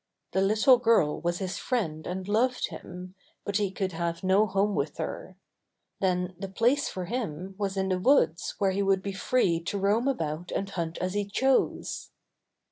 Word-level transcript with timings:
The 0.31 0.41
little 0.41 0.77
girl 0.79 1.21
was 1.21 1.37
his 1.37 1.59
friend 1.59 2.07
and 2.07 2.27
loved 2.27 2.69
him, 2.69 3.13
but 3.45 3.57
he 3.57 3.69
could 3.69 3.91
have 3.91 4.23
no 4.23 4.47
home 4.47 4.73
with 4.73 4.97
her. 4.97 5.37
Then 5.99 6.33
the 6.39 6.49
place 6.49 6.89
for 6.89 7.05
him 7.05 7.53
was 7.59 7.77
in 7.77 7.89
the 7.89 7.99
woods 7.99 8.55
where 8.57 8.71
he 8.71 8.81
would 8.81 9.03
be 9.03 9.13
free 9.13 9.59
to 9.65 9.77
roam 9.77 10.07
about 10.07 10.51
and 10.51 10.67
hunt 10.71 10.97
as 10.97 11.13
he 11.13 11.25
chose. 11.25 12.09